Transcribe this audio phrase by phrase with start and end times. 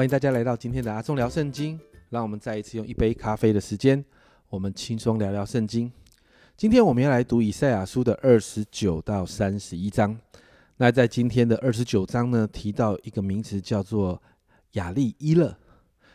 [0.00, 1.78] 欢迎大家来到今天的阿忠聊圣经。
[2.08, 4.02] 让我们再一次用一杯咖啡的时间，
[4.48, 5.92] 我们轻松聊聊圣经。
[6.56, 10.18] 今天我们要来读以赛亚书的二十九到三十一章。
[10.78, 14.22] 那在今天的二十九章呢，提到一个名词叫做
[14.72, 15.54] 雅利伊勒。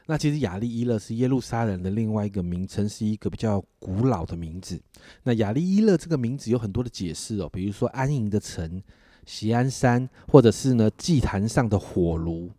[0.07, 4.81] 那其实雅利伊勒是耶路撒冷的另外一个名称，是一个比较古老的名字。
[5.21, 8.81] 那雅利伊勒这个名字有很多的解释哦，比如说安营的城、
[9.27, 12.49] 锡安山，或者是呢祭坛上的火炉。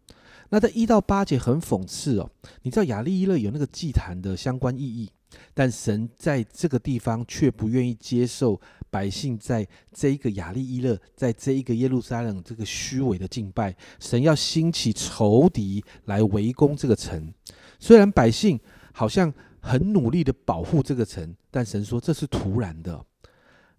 [0.50, 2.30] 那在一到八节很讽刺哦，
[2.62, 5.10] 你知道雅利伊勒有那个祭坛的相关意义，
[5.52, 8.60] 但神在这个地方却不愿意接受
[8.90, 17.32] 百姓在这一个雅利伊勒，在这一个耶路撒冷这个虚伪的敬拜，神要兴起仇敌来围攻这个城。
[17.78, 18.58] 虽然百姓
[18.92, 23.04] 好像很努力的保护这个城，但神说这是突然的。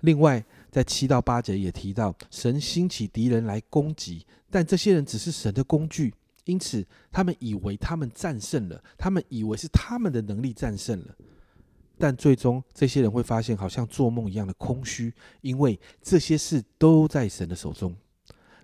[0.01, 6.13] 另外，在七到八节也提到，神兴起敌人来攻击，但这些人只是神的工具。
[6.47, 11.15] 因此，他们以为他们战胜了，他们以为是他们的能力战胜了，
[11.97, 17.93] 但最终这些人会发现，好像做梦一样的空虚，因为这些事都在神的手中。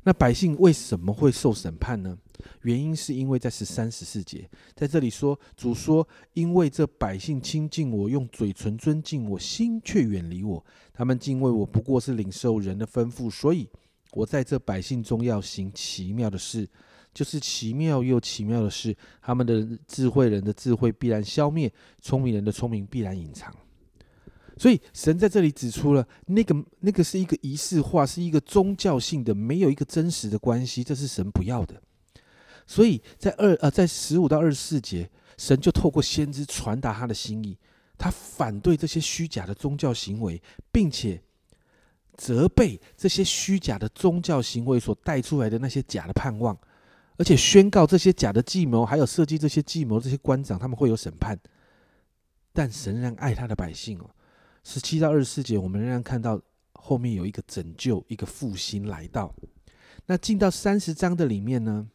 [0.05, 2.17] 那百姓为什么会受审判呢？
[2.61, 10.65] 原因是因为在十三、十四节，在这里说，主说：“因为这百姓亲近我，用嘴唇尊敬我，心却远离我。
[10.93, 13.69] 他们敬畏我，不过是领受人的吩咐，所以
[14.11, 16.69] 我在这百姓中要行奇妙的事。”
[17.13, 23.53] 就是奇妙又奇妙的是，他们的智慧人的智慧必然消灭，聪明人的聪明必然隐藏。
[24.57, 31.81] 所以神在这里指出了，那个那个是一个仪式化，是一个宗教性的，没有一个真实的关系，这是神不要的。
[32.65, 37.57] 所以在二呃，在十五到二十四节，神就透过先知传达他的心意，
[37.97, 41.21] 他反对这些虚假的宗教行为，并且
[42.15, 46.55] 责备这些虚假的宗教行为所带出来的那些假的盼望。
[47.17, 51.39] 而且宣告这些假的计谋，还有设计这些计谋这些官长，他们会有审判。
[52.51, 54.09] 但神仍然爱他的百姓哦。
[54.63, 56.39] 十七到二十四节，我们仍然看到
[56.73, 59.33] 后面有一个拯救、一个复兴来到。
[60.05, 61.87] 那进到三十章的里面呢，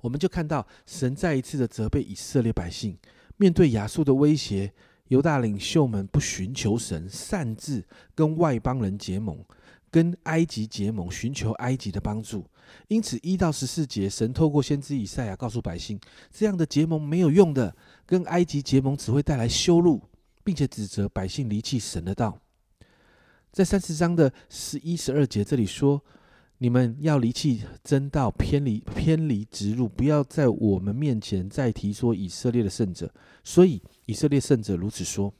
[0.00, 2.98] 我们就看到神再一次的责备以色列百姓，
[3.36, 4.72] 面对亚述的威胁，
[5.08, 7.84] 犹大领袖们不寻求神，擅自
[8.14, 9.44] 跟外邦人结盟。
[9.94, 12.44] 跟埃及结盟，寻求埃及的帮助。
[12.88, 16.00] 因此，一到十四节，神透过先知以赛亚告诉百姓，
[16.32, 20.02] 这样的结盟没有用的，跟埃及结盟只会带来羞辱，
[20.42, 22.36] 并且指责百姓离弃神的道。
[23.52, 26.02] 在三十章的十一、十二节这里说
[26.58, 33.08] ：“你们要离弃真道，偏离偏离直路，不要在我们面前再提说以色列的圣者。
[33.44, 35.32] 所以，以色列圣者如此说：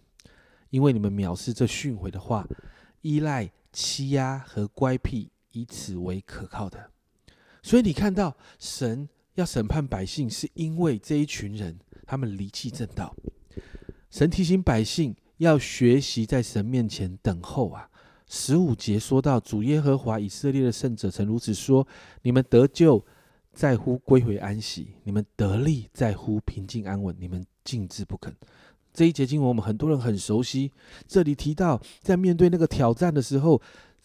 [0.70, 2.46] 因为你们藐视这训诲的话，
[3.02, 6.90] 依赖。”欺压和乖僻，以此为可靠的。
[7.62, 13.14] 所以你看到神要审判百姓，是因为这一群人他们离弃正道。
[14.10, 17.90] 神提醒百姓要学习在神面前等候啊。
[18.26, 21.86] 十五节说到主耶和华以色列的圣者曾如此说：
[22.22, 23.04] 你们得救
[23.52, 28.34] 在乎归回安息，你们得力在乎平静安稳，你们静志不肯。
[28.94, 30.70] 这一节经文我们很多人很熟悉。
[31.06, 33.60] 这里提到，在面对那个挑战的时候，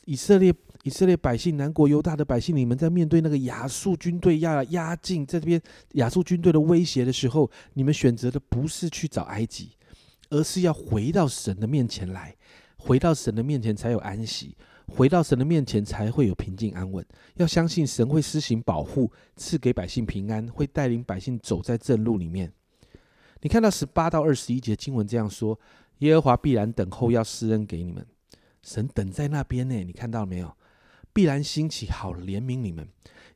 [0.05, 0.51] 以色列
[0.83, 5.61] 以色列百姓、南国犹大的百姓，你们在面对那个亚述军队要压境，在这边
[5.93, 9.69] 亚述军队的威胁的时候，你们选择的不是去找埃及，
[10.31, 12.35] 而是要回到神的面前来，
[12.75, 14.57] 回到神的面前才有安息，
[14.87, 17.05] 回到神的面前才会有平静安稳。
[17.35, 22.51] 要相信神会施行保护，赐给百姓平安，会带领百姓走在正路里面。
[23.41, 25.59] 你看到十八到二十一节经文这样说：
[25.99, 28.05] 耶和华必然等候要施恩给你们，
[28.61, 29.75] 神等在那边呢。
[29.83, 30.55] 你看到了没有？
[31.13, 32.87] 必然兴起好怜悯你们，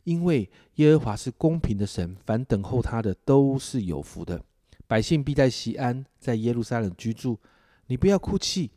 [0.03, 4.43] 因为耶和华是公平的神，凡等候他的都是有福的。
[4.87, 7.39] 百姓必在西安，在耶路撒冷居住。
[7.87, 8.71] 你不要哭泣，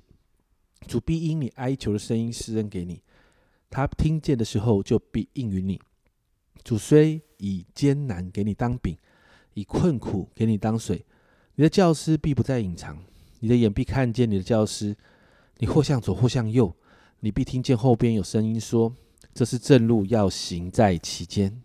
[0.87, 3.03] 主必因你哀求的声音施恩给你，
[3.69, 5.81] 他听见的时候就必应允你。
[6.65, 8.97] 主虽以艰难给你当饼，
[9.55, 11.05] 以困苦给你当水。
[11.57, 13.03] 你的教师必不再隐藏，
[13.41, 14.95] 你的眼必看见你的教师。
[15.59, 16.75] 你或向左，或向右，
[17.21, 18.95] 你必听见后边有声音说
[19.33, 21.63] ：“这是正路，要行在其间。”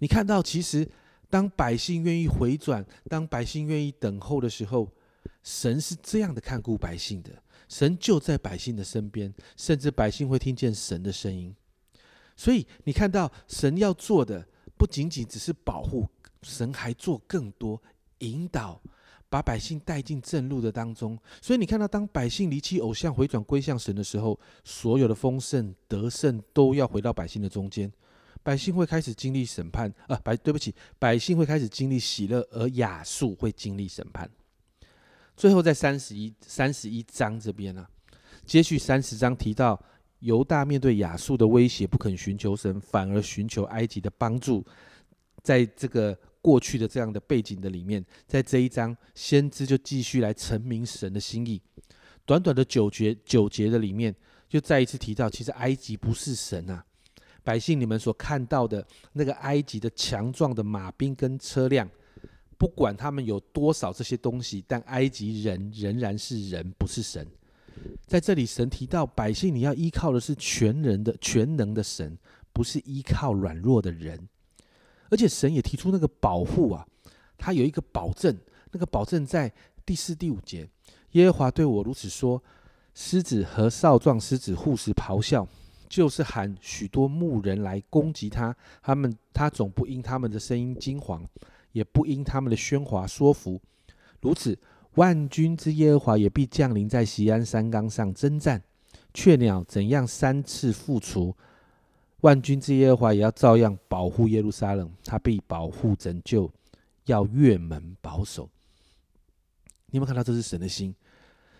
[0.00, 0.88] 你看到，其实
[1.28, 4.88] 当百姓愿意回转，当百姓愿意等候的时候，
[5.44, 7.30] 神是这样的看顾百姓的。
[7.68, 11.54] 神就在百姓的身边，甚至百姓会听见神的声音。
[12.36, 14.44] 所以你看到，神要做的
[14.76, 16.08] 不仅仅只是保护，
[16.42, 17.80] 神还做更多
[18.18, 18.82] 引导。
[19.30, 27.90] 把百姓带进正路的当中，所以你看到，当百姓离弃偶像，回转归向神的时候，所有的丰盛得胜都要回到百姓的中间。
[28.42, 34.28] 百姓会开始经历审判啊，百对不起，百姓会开始经历喜乐，而亚述会经历审判。
[35.36, 37.86] 最后在三十一三十一章这边呢，
[38.44, 39.80] 接续三十章提到
[40.18, 44.66] 犹大面对亚述的威胁，不肯寻求神，反而寻求埃及的帮助。
[45.42, 51.60] 在这个过去的这样的背景的里面，在这一章，先知就继续来陈明神的心意。
[52.24, 54.14] 短短的九节九节的里面，
[54.48, 56.84] 就再一次提到，其实埃及不是神啊。
[57.42, 61.88] 百姓，你们所看到的那个埃及的强壮的马兵跟车辆，
[62.56, 67.26] 不管他们有多少这些东西，但埃及人仍然是人，不是神。
[68.06, 72.16] 在这里，神提到百姓，你要依靠的是全人的全能的神，
[72.52, 74.28] 不是依靠软弱的人。
[75.10, 76.86] 而且神也提出那个保护啊，
[77.36, 78.36] 他有一个保证，
[78.72, 79.52] 那个保证在
[79.84, 80.68] 第四、第五节，
[81.12, 82.42] 耶和华对我如此说：
[82.94, 85.46] 狮子和少壮狮子护食咆哮。
[85.88, 91.20] 就是喊许多牧人来攻击他，他们他总不因他们的声音惊惶，
[91.72, 93.60] 也不因他们的喧哗说服。
[94.20, 94.56] 如此，
[94.94, 98.62] 万军之耶和华也必降临在西安山冈上征战。
[99.12, 101.36] 雀鸟怎样三次复除，
[102.22, 106.50] 万军之耶和华也要照样保护耶路撒冷，他必保护拯救，
[107.06, 108.48] 要越门保守。
[109.86, 110.94] 你有没有看到这是神的心？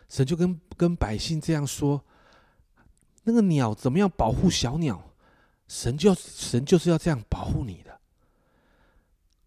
[0.08, 2.04] 神就跟跟百姓这样说。
[3.22, 5.12] 那个鸟怎么样保护小鸟？
[5.68, 8.00] 神就神就是要这样保护你的。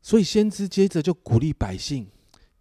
[0.02, 2.08] 所以先知接着就鼓励百姓，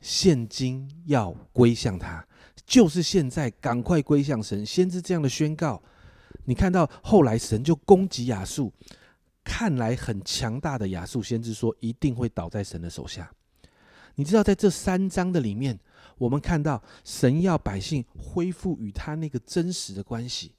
[0.00, 2.26] 现今要归向他，
[2.64, 4.64] 就是现在赶快归向神。
[4.64, 5.82] 先知这样的宣告，
[6.44, 8.72] 你看到后来神就攻击亚述，
[9.44, 13.30] 看来很强大的亚述，先知说一定会倒在神的手下。
[14.16, 15.78] 你知道在这三章的里面，
[16.18, 20.52] 我们看到神要百姓恢复与他那个真实的关系。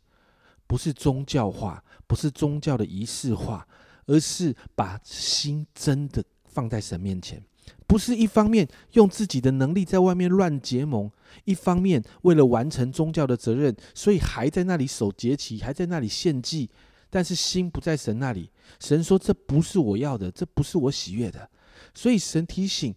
[0.66, 3.68] 不是宗教化，不是宗教的仪式化，
[4.06, 7.44] 而是把心真的放在神面前。
[7.86, 11.12] 不是一方面用自己的能力在外面乱结盟，
[11.46, 16.70] 一方面为了完成宗教的责任，所以还在那里守节期，还在那里献祭，
[17.10, 18.50] 但是心不在神那里。
[18.80, 21.50] 神说：“这不是我要的，这不是我喜悦的。”
[21.94, 22.94] 所以神提醒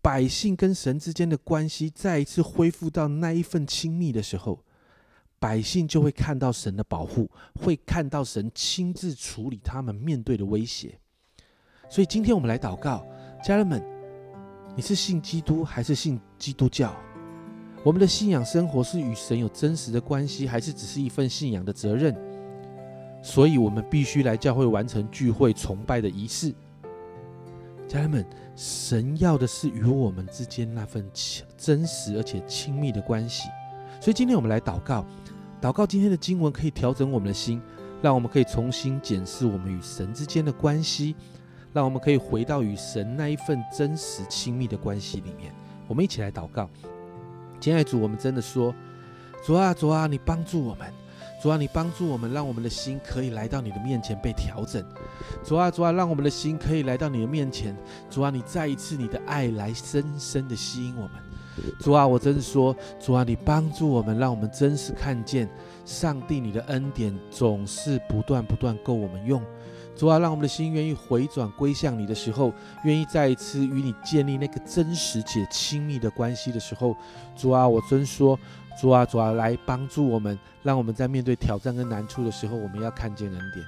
[0.00, 4.64] 百姓跟神之间的关系再一次恢复到那一份亲密的时候。
[5.38, 10.96] 百姓就会看到神的保护，会看到神亲自处理他们面对的威胁。
[11.90, 13.04] 所以今天我们来祷告，
[13.44, 13.82] 家人们，
[14.76, 16.94] 你是信基督还是信基督教？
[17.84, 22.16] 我们的信仰生活是与神有真实的关系，还是只是一份信仰的责任？
[23.22, 26.54] 所以我们必须来教会完成聚会崇拜的仪式。
[27.88, 28.24] 家人们，
[28.54, 31.04] 神要的是与我们之间那份
[31.56, 33.48] 真实而且亲密的关系。
[34.00, 35.04] 所以今天我们来祷告。
[35.60, 37.62] 祷告今天的经文可以调整我们的心，
[38.00, 41.14] 让我们可以重新检视我们与神之间的关系，
[41.72, 45.52] 让我们可以回到与神那一份真实亲密的关系里面。
[45.86, 46.68] 我们一起来祷告，
[47.62, 48.74] 亲爱的主，我们真的说，
[49.46, 50.92] 主啊，主啊，你帮助我们，
[51.40, 54.84] 主啊，你帮助我们，让我们的心可以来到你的面前被调整。
[55.44, 57.76] 主啊，主啊，让我们的心可以来到你的面前。
[58.10, 61.12] 主啊，你再一次你的爱来深深的吸引我们。
[61.80, 65.48] 主啊，我真是说，主啊，你帮助我们，让我们真实看见
[65.84, 69.42] 上帝你的恩典总是不断不断够我们用。
[69.94, 72.52] 主啊，让我们的心愿意回转归向你的时候，
[72.84, 76.96] 愿意再一次与你建立那个真实且亲密的关系的时候，
[77.36, 78.38] 主啊，我真说，
[78.80, 83.64] 主啊，主啊，来帮助我们，让我们在面对挑战跟难处的时候，我们要看见恩典。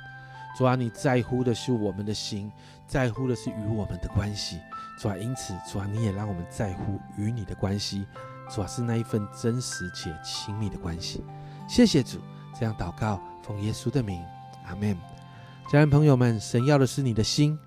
[0.57, 2.51] 主啊，你在乎的是我们的心，
[2.87, 4.57] 在乎的是与我们的关系。
[4.97, 8.07] 主啊，因此，主啊，你也让我们在乎与你的关系，
[8.49, 11.25] 主啊，是那一份真实且亲密的关系。
[11.69, 12.21] 谢谢主，
[12.59, 14.23] 这样祷告，奉耶稣的名，
[14.67, 14.97] 阿门。
[15.71, 17.59] 家人朋友们，神要的是你的心。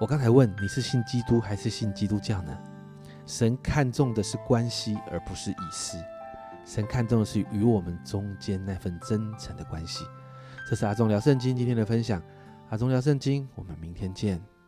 [0.00, 2.58] 我刚才问你是信基督还是信基督教呢？
[3.26, 5.96] 神看重的是关系，而不是仪式。
[6.64, 10.04] 神看重的是与我们中间那份真诚的关系。
[10.68, 12.22] 这是阿忠聊圣经今天的分享。
[12.68, 14.59] 阿忠聊圣经，我们明天见。